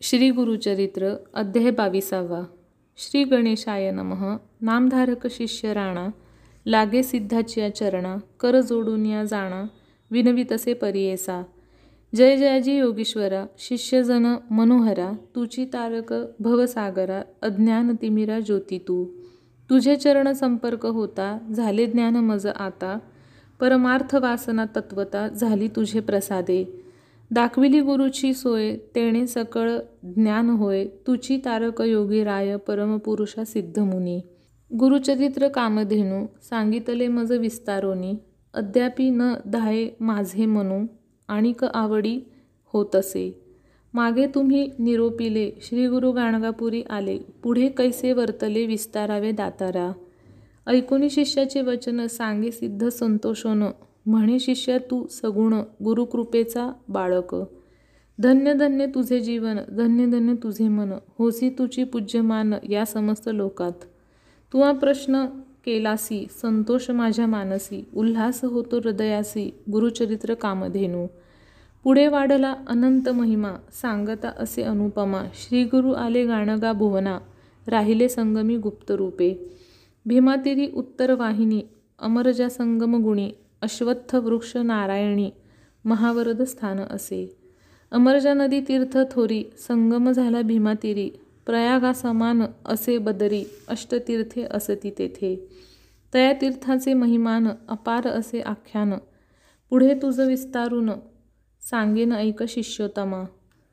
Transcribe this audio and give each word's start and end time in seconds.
श्री 0.00 0.30
गुरुचरित्र 0.30 1.14
अध्याय 1.34 1.70
बावीसावा. 1.70 2.44
श्री 2.96 3.24
गणेशाय 3.24 3.90
नमः. 3.90 4.36
नामधारक 4.60 5.26
शिष्य 5.26 5.72
राणा 5.72 6.08
लागे 6.66 7.02
सिद्धाची 7.02 7.70
चरणा 7.70 8.16
कर 8.40 8.60
जोडून 8.60 9.06
या 9.06 9.24
जाणा 9.24 9.64
विनवी 10.10 10.44
तसे 10.52 10.74
परियेसा. 10.74 11.42
जय 12.14 12.36
जयाजी 12.36 12.78
योगीश्वरा 12.78 13.46
शिष्यजन 13.58 14.36
मनोहरा 14.50 15.12
तुची 15.34 15.64
तारक 15.64 16.14
भवसागरा 16.40 17.22
अज्ञान 17.42 17.96
तिमिरा 18.02 18.40
ज्योती 18.40 18.78
तू. 18.78 19.06
तुझे 19.70 19.96
चरण 19.96 20.32
संपर्क 20.32 20.86
होता 20.86 21.38
झाले 21.56 21.86
ज्ञान 21.86 22.16
मज 22.16 22.46
आता. 22.46 22.98
परमार्थ 23.60 24.14
वासना 24.14 24.64
तत्वता 24.76 25.28
झाली 25.28 25.68
तुझे 25.68 26.00
प्रसादे. 26.00 26.85
दाखविली 27.30 27.80
गुरुची 27.80 28.34
सोय 28.34 28.76
तेणे 28.76 29.26
सकळ 29.26 29.70
ज्ञान 30.02 30.50
होय 30.50 30.86
तुची 31.06 31.40
तारक 31.44 31.80
योगी 31.80 32.24
राय 32.24 32.56
परमपुरुषा 32.56 33.44
सिद्धमुनी 33.44 34.20
गुरुचरित्र 34.78 35.48
कामधेनू 35.48 36.26
सांगितले 36.42 37.08
मज 37.08 37.32
विस्तारोनी 37.32 38.14
अद्यापी 38.54 39.10
न 39.10 39.34
धाये 39.46 39.90
माझे 40.00 40.46
मनू 40.46 40.86
आणिक 41.28 41.64
आवडी 41.64 42.20
होत 42.72 42.96
असे 42.96 43.42
मागे 43.94 44.26
तुम्ही 44.26 44.70
निरोपिले 44.78 45.50
श्री 45.62 45.86
गुरु 45.86 46.12
गाणगापुरी 46.12 46.82
आले 46.90 47.18
पुढे 47.18 47.68
कैसे 47.68 48.12
वर्तले 48.12 48.66
विस्तारावे 48.66 49.32
दातारा. 49.32 49.92
ऐकोनी 50.66 51.10
शिष्याचे 51.10 51.60
वचन 51.60 52.06
सांगे 52.06 52.50
सिद्ध 52.50 52.88
संतोषोन. 52.88 53.64
म्हणे 54.06 54.38
शिष्य 54.38 54.78
तू 54.78 55.06
सगुण 55.06 55.54
गुरुकृपेचा 55.84 56.72
बाळक. 56.88 57.36
धन्य 58.18 58.54
धन्य 58.54 58.86
तुझे 58.86 59.20
जीवन 59.20 59.58
धन्य 59.76 60.06
धन्य 60.06 60.34
तुझे 60.42 60.68
मन. 60.68 60.92
होसी 61.18 61.50
तुझी 61.50 61.84
पूज्यमान 61.84 62.54
या 62.68 62.84
समस्त 62.84 63.28
लोकात. 63.32 63.72
तू 64.52 64.62
हा 64.62 64.72
प्रश्न 64.72 65.26
केलासी 65.66 66.26
संतोष 66.42 66.90
माझ्या 66.90 67.26
मानसी. 67.26 67.86
उल्हास 67.94 68.44
होतो 68.44 68.76
हृदयासी 68.76 69.54
गुरुचरित्र 69.72 70.34
कामधेनू. 70.34 71.06
पुढे 71.84 72.08
वाढला 72.08 72.54
अनंत 72.68 73.08
महिमा 73.08 73.52
सांगता 73.72 74.28
असे 74.28 74.62
अनुपमा. 74.62 75.22
श्री 75.34 75.64
गुरु 75.64 75.92
आले 75.92 76.26
गाणगा 76.26 76.72
भुवना 76.72 77.18
राहिले 77.66 78.08
संगमी 78.08 78.56
गुप्तरूपे. 78.56 79.56
भीमातिरी 80.06 80.70
उत्तर 80.74 81.14
वाहिनी 81.14 81.62
अमरजा 81.98 82.48
संगम 82.48 83.02
गुणी. 83.02 83.30
अश्वत्थ 83.60 84.14
वृक्ष 84.14 84.56
नारायणी 84.56 85.30
महावरद 85.84 86.42
स्थान 86.42 86.78
असे. 86.78 87.36
अमरजा 87.90 88.34
नदी 88.34 88.60
तीर्थ 88.60 88.98
थोरी 89.10 89.44
संगम 89.58 90.12
झाला 90.12 90.42
भीमातीरी 90.42 91.10
प्रयागा 91.46 91.92
समान 91.92 92.42
असे 92.64 92.98
बदरी 92.98 93.44
अष्टतीर्थे 93.68 94.42
असती 94.50 94.90
तेथे. 94.90 95.48
तया 96.14 96.32
तीर्थाचे 96.32 96.94
महिमान 96.94 97.48
अपार 97.68 98.06
असे 98.06 98.40
आख्यान 98.40 98.94
पुढे 99.70 99.94
तुझं 99.94 100.26
विस्तारून 100.26 100.90
सांगेन 101.60 102.12
ऐक 102.12 102.42
शिष्योतमा. 102.42 103.24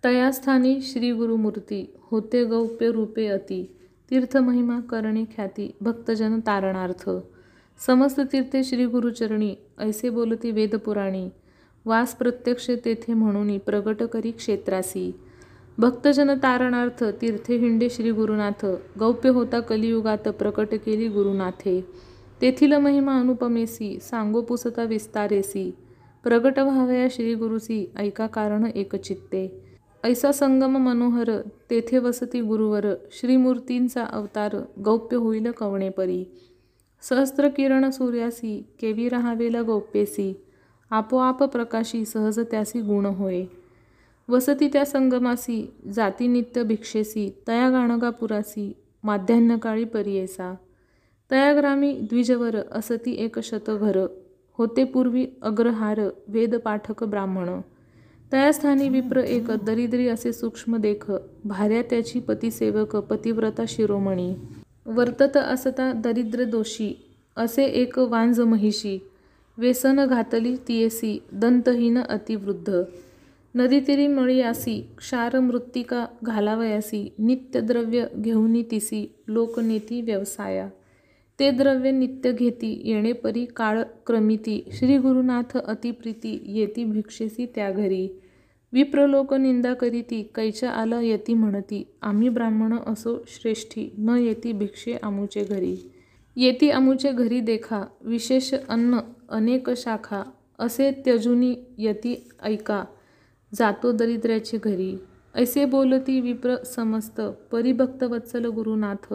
तयास्थानी 0.04 0.82
श्री 0.82 1.12
गुरुमूर्ती 1.12 1.94
होते 2.00 2.46
गौप्य 2.46 2.92
रूपे 2.92 3.28
अति 3.28 3.66
तीर्थमहिमा 4.10 4.80
करणे 4.80 5.24
ख्याती 5.26 5.72
भक्तजन 5.82 6.40
तारणार्थ. 6.40 7.10
समस्त 7.80 8.20
तीर्थे 8.20 8.64
श्री 8.64 8.86
गुरुचरणी 8.86 9.56
ऐसे 9.80 10.10
बोलती 10.10 10.52
वेदपुराणी 10.52 11.30
वास 11.86 12.16
प्रत्यक्ष 12.16 12.72
तेथे 12.86 13.14
म्हणून 13.14 13.58
प्रगट 13.58 14.04
करी 14.04 14.32
क्षेत्रासी. 14.32 15.16
भक्तजन 15.78 16.38
तारणार्थ 16.44 17.04
तीर्थे 17.04 17.58
हिंडे 17.58 17.90
श्री 17.90 18.12
गुरुनाथ 18.12 18.66
गौप्य 19.00 19.30
होता 19.30 19.60
कलियुगात 19.60 20.28
प्रकट 20.28 20.68
केली 20.72 21.08
गुरुनाथे. 21.08 21.86
तेथील 22.42 22.74
महिमा 22.74 23.20
अनुपमेसी 23.20 24.00
सांगो 24.02 24.42
पुसता 24.42 24.84
विस्तारेसी. 24.84 25.76
प्रगट 26.24 26.60
व्हावया 26.60 27.08
श्री 27.12 27.34
गुरुसी 27.34 27.92
ऐका 27.96 28.28
कारण 28.28 28.66
एकचित्ते. 28.76 29.62
ऐसा 30.04 30.32
संगम 30.32 30.78
मनोहर 30.78 31.42
तेथे 31.70 31.98
वसती 31.98 32.42
गुरुवर 32.42 32.86
श्रीमूर्तींचा 33.12 34.04
अवतार 34.04 34.56
गौप्य 34.86 35.18
होईल 35.18 35.52
कवणेपरी. 35.52 36.26
सहस्त्र 37.10 37.48
किरण 37.48 37.90
सूर्यासी 37.90 38.66
केवी 38.82 39.10
राहावेला 39.10 39.62
गोप्येसी 39.62 40.34
आपोआप 40.92 41.44
प्रकाशी 41.44 42.06
सहज 42.06 42.40
त्यासी 42.40 42.82
गुण 42.82 43.06
होय. 43.06 43.44
वसती 44.30 44.68
त्या 44.68 44.86
संगमासी 44.86 45.74
जाती 45.94 46.28
नित्य 46.28 46.64
भिक्षेसी 46.64 47.30
तया 47.48 47.70
गाणगापुरासी 47.70 48.72
माध्यान्हकाळी 49.04 49.84
परियेसा. 49.84 50.56
तयाग्रामी 51.32 51.94
द्विजवर 51.94 52.56
असती 52.72 53.12
एक 53.12 53.40
शतघर 53.40 54.06
होते 54.58 54.84
पूर्वी 54.84 55.26
अग्रहार 55.42 56.00
वेदपाठक 56.28 57.04
ब्राह्मण. 57.04 57.50
तयास्थानी 58.34 58.90
विप्र 58.90 59.20
एक 59.20 59.52
दरिद्री 59.52 60.08
असे 60.08 60.34
सूक्ष्म 60.34 60.78
देख 60.78 61.12
भार्या 61.46 61.82
त्याची 61.82 62.20
पतिसेवक 62.20 62.96
पतिव्रता 62.96 63.64
शिरोमणी. 63.68 64.36
वर्तत 64.86 65.38
असता 65.38 65.92
दरिद्र 65.94 66.44
दोषी 66.44 66.94
असे 67.36 67.64
एक 67.64 68.00
वांज 68.00 68.40
महिषी 68.40 69.00
व्यसन 69.58 70.06
घातली 70.06 70.56
तियेसी 70.56 71.20
दंतहीन 71.32 71.98
अतिवृद्ध. 71.98 72.82
नदीतीरी 73.56 74.08
मळीयासी 74.08 74.90
क्षार 74.98 75.40
मृत्तिका 75.40 76.06
घालावयासी 76.24 77.14
नित्यद्रव्य 77.20 78.06
घेऊनी 78.16 78.64
तिसी 78.72 79.16
लोकनेती 79.28 80.02
व्यवसाया. 80.02 80.70
ते 81.40 81.52
द्रव्य 81.52 81.92
नित्य 81.92 82.32
घेती 82.32 82.82
येणेपरी 82.86 83.46
काळ 83.46 83.82
क्रमिती 84.06 84.70
श्री 84.72 84.98
गुरुनाथ 84.98 85.58
अतिप्रीती 85.58 86.44
येती 86.46 86.84
भिक्षेसी 86.84 87.46
त्या 87.46 87.72
घरी. 87.72 88.08
विप्रलोक 88.74 89.34
निंदा 89.34 89.74
करीती 89.74 90.32
कैच्या 90.36 90.70
आला 90.72 91.02
यती 91.02 91.34
म्हणती 91.34 91.84
आम्ही 92.02 92.30
ब्राह्मण 92.30 92.74
असो 92.88 93.24
श्रेष्ठी 93.28 93.90
न 93.98 94.10
येती 94.10 94.52
भिक्षे 94.52 94.94
आमुचे 95.04 95.44
घरी. 95.44 95.76
येती 96.36 96.70
आमुचे 96.70 97.12
घरी 97.12 97.40
देखा 97.40 97.84
विशेष 98.02 98.54
अन्न 98.70 99.00
अनेक 99.30 99.70
शाखा 99.78 100.24
असे 100.60 100.92
त्यजुनी 101.06 101.56
यती 101.78 102.30
ऐका 102.44 102.84
जातो 103.54 103.92
दरिद्र्याचे 103.92 104.58
घरी. 104.64 104.98
ऐसे 105.36 105.66
बोलती 105.66 106.20
विप्र 106.22 106.56
समस्त 106.56 107.22
परिभक्त 107.52 108.04
वत्सल 108.04 108.46
गुरुनाथ 108.46 109.14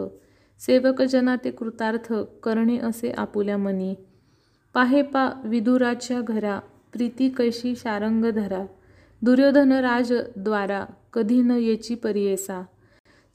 सेवक 0.59 1.01
जना 1.01 1.35
ते 1.35 1.51
कृतार्थ 1.51 2.13
करणे 2.43 2.77
असे 2.77 3.11
आपुल्या 3.11 3.57
मनी. 3.57 3.95
पाहे 4.73 5.01
पा 5.01 5.29
विदुराच्या 5.45 6.21
घरा 6.21 6.59
प्रीती 6.93 7.29
कैशी 7.29 7.75
शारंग 7.75 8.25
धरा 8.25 8.65
दुर्योधन 9.21 9.71
राज 9.71 10.13
द्वारा 10.35 10.85
कधी 11.13 11.41
न 11.41 11.51
येची 11.51 11.95
परियेसा. 11.95 12.63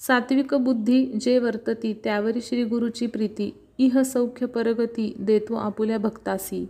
सात्विक 0.00 0.55
बुद्धी 0.55 1.05
जे 1.05 1.39
वर्तती 1.39 1.93
त्यावरी 2.05 2.41
श्री 2.41 2.65
गुरुची 2.65 3.06
प्रीती 3.06 3.50
इह 3.78 4.03
सौख्य 4.03 4.47
परगती 4.47 5.15
देतो 5.19 5.55
आपुल्या 5.55 5.99
भक्तासी. 5.99 6.69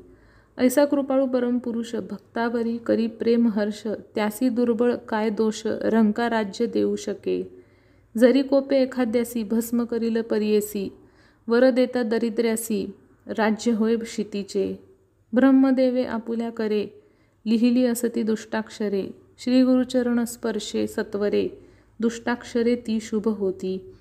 ऐसा 0.59 0.85
कृपाळू 0.85 1.27
परमपुरुष 1.27 1.95
भक्तावरी 2.11 2.77
करी 2.77 3.07
प्रेम 3.07 3.49
हर्ष 3.49 3.87
त्यासी 4.15 4.49
दुर्बळ 4.49 4.95
काय 4.95 5.31
दोष 5.31 5.63
रंका 5.67 6.31
राज्य 6.31 6.67
देऊ 6.67 6.97
शके. 6.97 7.63
जरी 8.19 8.43
कोपे 8.43 8.83
एखाद्यासी 8.83 9.43
भस्म 9.43 9.85
करील 9.85 10.21
परियेसी 10.21 10.89
वर 11.49 11.71
देता 11.71 12.03
दरिद्र्यासी 12.03 12.87
राज्य 13.27 13.73
होय 13.73 13.97
क्षितीचे 13.97 14.79
ब्रह्मदेवे 15.33 16.05
आपुल्या 16.05 16.51
करे 16.51 17.04
लिहिली 17.47 17.87
असती 17.87 18.23
दुष्टाक्षरे. 18.23 19.15
श्री 19.39 19.63
गुरुचरण 19.63 20.25
स्पर्शे 20.25 20.87
सत्वरे. 20.87 21.49
दुष्टाक्षरे 22.01 22.75
ती 22.75 22.99
शुभ 23.01 23.29
होती. 23.29 23.95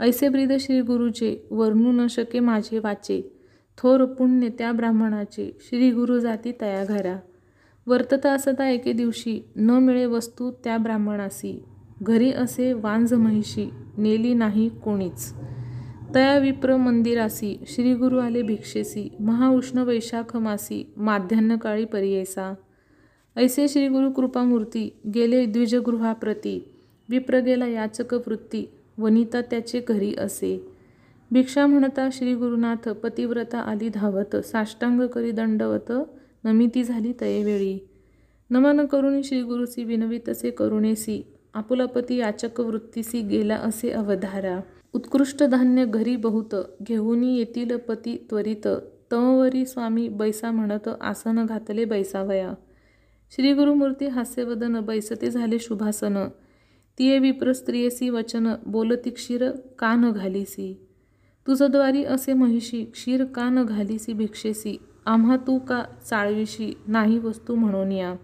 ऐसे 0.00 0.28
ब्रीद 0.28 0.52
श्री 0.60 0.80
गुरुचे 0.80 1.46
वर्णू 1.50 1.92
न 1.92 2.06
शके 2.06 2.40
माझे 2.40 2.78
वाचे. 2.78 3.32
थोर 3.78 4.04
पुण्य 4.04 4.48
त्या 4.48 4.72
ब्राह्मणाचे 4.72 5.56
श्री 5.60 5.90
गुरु 5.90 6.18
जाती 6.18 6.52
तया 6.60 6.84
घरा. 6.84 7.16
वर्तता 7.86 8.32
असता 8.32 8.68
एके 8.68 8.92
दिवशी 8.92 9.40
न 9.56 9.70
मिळे 9.70 10.06
वस्तू 10.06 10.50
त्या 10.64 10.76
ब्राह्मणासी. 10.76 11.64
घरी 12.02 12.32
असे 12.32 12.72
वांज 12.72 13.14
महिषी 13.14 13.70
नेली 13.98 14.34
नाही 14.34 14.68
कोणीच. 14.68 15.34
तया 16.14 16.38
विप्र 16.38 16.76
मंदिरासी 16.76 17.64
श्रीगुरु 17.66 18.18
आले 18.18 18.42
भिक्षेसी 18.42 19.08
महाउष्ण 19.20 19.78
वैशाख 19.78 20.36
मासी 20.36 20.92
माध्यान्हकाळी 20.96 21.84
परियेसा. 21.84 22.54
ऐसे 23.36 23.68
श्री 23.68 23.88
गुरु 23.88 24.10
कृपामूर्ती 24.10 24.90
गेले 25.14 25.46
द्विजगृहाप्रती 25.46 26.68
विप्र 27.08 27.38
गेला 27.38 27.66
याचक 27.66 28.14
वृत्ती 28.14 28.64
वनिता 28.98 29.40
त्याचे 29.40 29.80
घरी 29.88 30.14
असे. 30.14 30.66
भिक्षा 31.30 31.66
म्हणता 31.66 32.08
श्री 32.12 32.34
गुरुनाथ 32.34 32.88
पतिव्रता 32.88 33.58
आली 33.58 33.88
धावत 33.88 34.36
साष्टांग 34.36 35.06
करी 35.06 35.30
दंडवत 35.30 35.92
नमिती 36.44 36.84
झाली 36.84 37.12
तयेवेळी. 37.20 37.78
नमन 38.50 38.86
करुणी 38.86 39.22
श्री 39.22 39.42
गुरुसी 39.42 39.84
विनवी 39.84 40.18
तसे 40.28 40.50
करुणेसी 40.50 41.26
आपुलापती 41.54 42.16
याचक 42.16 42.60
वृत्तीसी 42.60 43.20
गेला 43.20 43.56
असे 43.56 43.90
अवधारा. 43.90 44.60
उत्कृष्ट 44.92 45.42
धान्य 45.42 45.84
घरी 45.84 46.16
बहुत 46.16 46.54
घेऊन 46.82 47.24
येतील 47.24 47.76
पती 47.76 48.26
त्वरित 48.30 48.68
तमवरी 49.12 49.66
स्वामी 49.66 50.08
बैसा 50.08 50.50
म्हणत 50.50 50.88
आसन 51.00 51.46
घातले 51.46 51.84
बैसावया. 51.84 52.52
श्री 53.30 53.52
गुरुमूर्ती 53.52 54.06
हास्यवदन 54.06 54.80
बैसते 54.80 55.30
झाले 55.30 55.58
शुभासन 55.58 56.28
तिये 56.98 57.18
विप्र 57.18 57.52
स्त्रियसी 57.52 58.10
वचन 58.10 58.54
बोलती 58.66 59.10
क्षीर 59.10 59.50
कान 59.50 60.12
घालीसी. 60.12 60.80
तुझद्वारी 61.46 62.04
असे 62.04 62.32
महिषी 62.32 62.84
क्षीर 62.84 63.24
कान 63.24 63.64
घालीसी 63.64 64.12
भिक्षेसी. 64.12 64.76
आम्हा 65.06 65.36
तू 65.36 65.58
का 65.58 65.84
चाळविशी 66.10 66.76
नाही 66.88 67.18
वस्तू 67.18 67.54
म्हणून 67.54 67.92
या. 67.92 68.14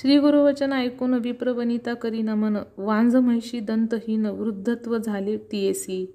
श्री 0.00 0.18
गुरुवचन 0.18 0.72
ऐकून 0.72 1.14
विप्रवनिता 1.14 1.94
करी 1.94 2.22
नमन. 2.22 2.56
वांझ 2.78 3.16
महिषी 3.16 3.60
दंतहीन 3.60 4.26
वृद्धत्व 4.26 4.98
झाले 4.98 5.36
तियेसी. 5.36 6.14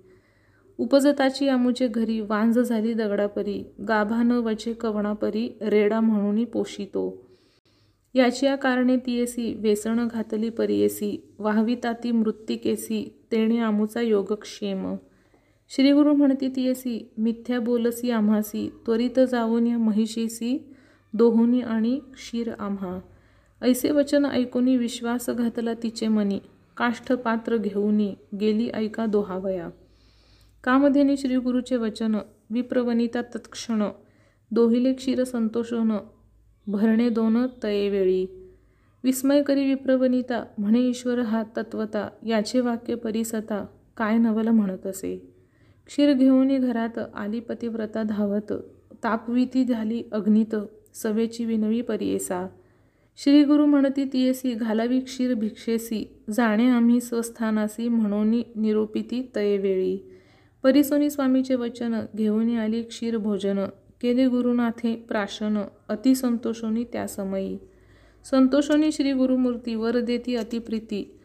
उपजताची 0.77 1.47
आमुचे 1.47 1.87
घरी 1.87 2.19
वांझ 2.19 2.59
झाली 2.59 2.93
दगडापरी. 2.93 3.71
गाभा 3.87 4.23
न 4.23 4.31
वचे 4.31 4.73
कवणापरी 4.73 5.57
रेडा 5.61 5.99
म्हणून 5.99 6.45
पोषितो. 6.45 7.20
याची 8.13 8.45
या 8.45 8.55
कारणे 8.55 8.97
तियेसी 8.97 9.53
वेसण 9.53 10.07
घातली 10.07 10.49
परियेसी 10.49 11.33
वाहविताती 11.39 12.11
मृत्तिकेसी 12.11 13.13
तेणे 13.31 13.57
आमुचा 13.57 14.01
योगक्षेम. 14.01 14.95
श्रीगुरु 15.69 16.13
म्हणती 16.13 16.47
तियेसी 16.47 17.11
मिथ्या 17.17 17.59
बोलसी 17.59 18.11
आम्हासी 18.11 18.69
त्वरित 18.85 19.19
जाऊन 19.31 19.67
या 19.67 19.77
महिषीसी 19.77 20.73
दोहोनी 21.13 21.61
आणि 21.61 21.99
क्षीर 22.13 22.51
आम्हा. 22.59 22.99
ऐसे 23.61 23.91
वचन 23.91 24.25
ऐकूनी 24.25 24.77
विश्वास 24.77 25.29
घातला 25.29 25.73
तिचे 25.73 26.07
मनी 26.07 26.39
काष्ठ 26.77 27.13
पात्र 27.13 27.57
घेऊनी 27.57 28.15
गेली 28.41 28.69
ऐका 28.73 29.05
दोहावया. 29.05 29.69
कामधेनी 30.63 31.17
श्रीगुरूचे 31.17 31.75
वचन 31.75 32.15
विप्रवनिता 32.49 33.21
तत्क्षण 33.21 33.83
दोहिले 34.51 34.93
क्षीर 34.93 35.23
संतोषोन 35.23 35.91
भरणे 36.67 37.09
दोन 37.09 37.47
तयेवेळी. 37.63 38.25
विस्मय 39.03 39.41
करी 39.43 39.67
विप्रवनिता 39.67 40.43
म्हणे 40.57 40.79
ईश्वर 40.79 41.19
हा 41.19 41.43
तत्वता 41.57 42.09
याचे 42.25 42.59
वाक्य 42.59 42.95
परिसता 42.95 43.65
काय 43.97 44.17
नवल 44.17 44.47
म्हणत 44.47 44.87
असे. 44.87 45.31
क्षीर 45.85 46.13
घेऊन 46.13 46.59
घरात 46.59 46.99
आली 47.15 47.39
पतिव्रता 47.39 48.03
धावत 48.03 48.53
तापविती 49.03 49.65
झाली 49.65 50.03
अग्नित 50.11 50.55
सवेची 50.93 51.45
विनवी 51.45 51.81
परियेसा. 51.81 52.47
श्री 53.17 53.43
गुरु 53.43 53.65
म्हणती 53.65 54.05
तियेसी 54.05 54.53
घालावी 54.53 54.99
क्षीर 54.99 55.33
भिक्षेसी 55.33 56.21
जाणे 56.29 56.69
आम्ही 56.69 57.01
स्वस्थानासी 57.01 57.89
म्हणून 57.89 58.41
निरोपिती 58.55 59.31
तयेवेळी. 59.35 59.97
परिसोनी 60.63 61.09
स्वामीचे 61.09 61.55
वचन 61.55 62.01
घेऊन 62.17 62.57
आली 62.57 62.81
क्षीर 62.81 63.17
भोजन 63.17 63.59
केले 64.01 64.27
गुरुनाथे 64.27 64.95
प्राशन 64.95 65.61
अतिसंतोषोनी 65.89 66.83
त्या 66.83 67.07
समयी. 67.07 67.57
संतोषोनी 68.23 68.91
श्री 68.91 69.11
गुरुमूर्ती 69.11 69.75
वर 69.75 69.99
देती 69.99 70.35
अतिप्रीती 70.35 71.19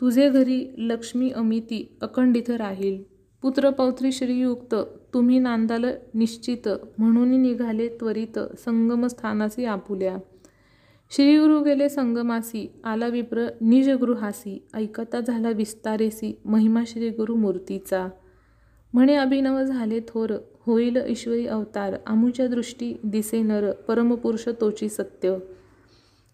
तुझे 0.00 0.30
घरी 0.30 0.74
लक्ष्मी 0.78 1.30
अमिती 1.30 1.96
अखंडित 2.00 2.50
राहील. 2.50 3.02
पुत्रपौत्री 3.42 4.12
श्रीयुक्त 4.12 4.74
तुम्ही 5.14 5.38
नांदाल 5.38 5.84
निश्चित 6.14 6.68
म्हणून 6.98 7.42
निघाले 7.42 7.88
त्वरित 7.88 8.38
संगमस्थानासी 8.58 9.64
आपुल्या. 9.64 10.16
श्रीगुरु 11.10 11.60
गेले 11.60 11.88
संगमासी 11.88 12.72
आला 12.84 13.06
विप्र 13.06 13.46
निजगृहासी 13.60 14.62
ऐकता 14.74 15.20
झाला 15.20 15.50
विस्तारेसी 15.50 16.38
महिमा 16.44 16.82
श्री 16.86 17.08
गुरु 17.08 17.34
मूर्तीचा 17.34 18.08
म्हणे 18.92 19.14
अभिनव 19.14 19.62
झाले 19.62 20.00
थोर 20.00 20.32
होईल 20.66 20.98
ईश्वरी 21.08 21.46
अवतार 21.46 21.94
आमूच्या 22.06 22.46
दृष्टी 22.46 22.94
दिसे 23.04 23.42
नर 23.42 23.72
परमपुरुष 23.72 24.48
तोची 24.60 24.88
सत्य. 24.88 25.36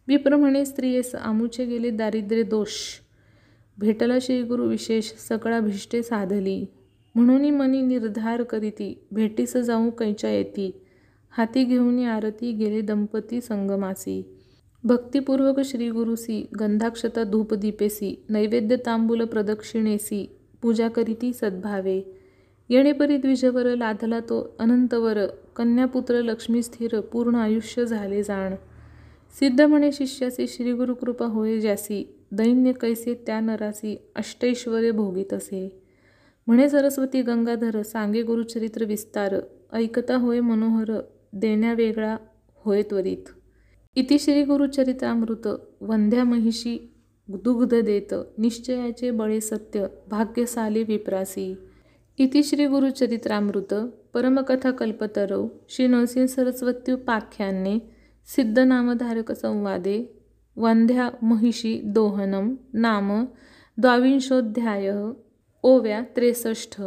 विप्र 0.08 0.36
म्हणे 0.36 0.64
स्त्रियेस 0.64 1.14
आमूचे 1.14 1.64
गेले 1.64 1.90
दारिद्र्य 1.90 2.42
दोष. 2.42 2.70
भेटला 3.78 4.18
श्रीगुरु 4.20 4.62
विशेष 4.62 5.04
सकळा 5.04 5.60
भिष्टे 5.60 6.02
साधली. 6.02 6.64
म्हणून 7.14 7.50
मनी 7.50 7.80
निर्धार 7.80 8.42
करीती 8.42 8.98
भेटीस 9.12 9.56
जाऊ 9.56 9.90
कैच्या 9.90 10.30
येती. 10.30 10.70
हाती 11.30 11.64
घेऊन 11.64 12.04
आरती 12.04 12.52
गेले 12.52 12.80
दंपती 12.80 13.40
संगमासी. 13.40 14.26
भक्तिपूर्वक 14.84 15.60
श्रीगुरुसी 15.64 16.46
गंधाक्षता 16.60 17.22
धूपदीपेसी 17.22 18.24
नैवेद्य 18.28 18.76
तांबूल 18.76 19.24
प्रदक्षिणेसी 19.24 20.36
पूजा 20.62 20.88
करीती 20.88 21.32
सद्भावे. 21.32 22.15
येणेपरी 22.68 23.16
द्विजवर 23.16 23.74
लाधला 23.74 24.20
तो 24.20 24.56
अनंतवर. 24.58 25.26
कन्यापुत्र 25.26 26.14
लक्ष्मी 26.14 26.62
स्थिर 26.62 27.00
पूर्ण 27.00 27.34
आयुष्य 27.34 27.86
झाले 27.86 28.22
जाण. 28.22 28.54
सिद्ध 29.40 29.60
म्हणे 29.60 29.92
शिष्यासी 29.92 30.46
श्रीगुरुकृपा 30.48 31.26
होय 31.26 31.60
ज्यासी. 31.60 32.14
दैन्य 32.32 32.72
कैसे 32.72 33.14
त्या 33.26 33.40
नरासी 33.40 33.98
अष्टैश्वर्य 34.14 34.90
भोगीत 34.90 35.32
असे 35.32 35.82
म्हणे 36.46 36.68
सरस्वती 36.68 37.22
गंगाधर 37.22 37.82
सांगे 37.82 38.22
गुरुचरित्र 38.22 38.84
विस्तार. 38.84 39.34
ऐकता 39.72 40.16
होय 40.16 40.40
मनोहर 40.40 41.00
देण्या 41.32 41.72
वेगळा 41.72 42.16
होय 42.54 42.82
त्वरित. 42.82 43.28
इति 43.94 44.18
श्री 44.18 44.42
गुरुचरित्रामृत 44.42 45.48
वंध्या 45.80 46.24
महिषी 46.24 46.92
दुग्ध 47.28 47.80
देत 47.80 48.14
निश्चयाचे 48.38 49.10
बळे 49.10 49.40
सत्य 49.40 49.86
भाग्यसाली 50.08 50.82
विप्रासी. 50.82 51.54
इति 52.18 52.42
श्री 52.42 52.66
गुरुचरित्रामृत 52.66 53.72
परमकथा 54.14 54.70
कल्पतरौ 54.78 55.40
श्री 55.70 55.86
नरसिंह 55.88 56.26
सरस्वत्युपाख्याने 56.26 57.74
सिद्धनामधारक 58.28 59.32
संवादे 59.32 59.96
वंध्या 60.56 61.10
महिषी 61.30 61.74
दोहनम 61.96 62.50
नाम 62.84 63.10
द्वाविंशोऽध्यायः 63.78 65.02
ओव्या 65.64 66.00
त्रेसष्ट 66.16 66.80